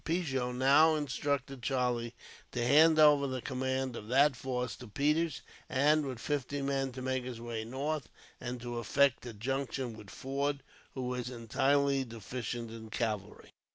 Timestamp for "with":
6.07-6.17, 9.95-10.09